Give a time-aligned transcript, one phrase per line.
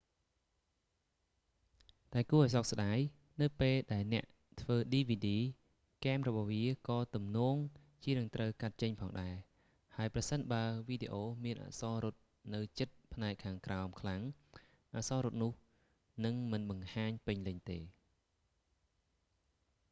[2.13, 2.97] តែគួរឱ្យសោកស្ដាយ
[3.41, 4.25] នៅពេលដែលអ្នក
[4.61, 5.37] ធ្វើឌីវីឌី
[6.05, 7.55] គែមរបស់វាក៏ទំនង
[8.03, 9.35] ជានឹងត្រូវកាត់ចេញផងដែរ
[9.95, 12.19] ហើយប្រសិនបើវីដេអូមានអក្សររត់
[12.53, 14.21] នៅជិតផ្នែកខាងក្រោមខ្លាំង
[14.95, 15.51] អក្សររត់នោះ
[16.25, 17.77] នឹងមិនបង្ហាញពេញលេញទេ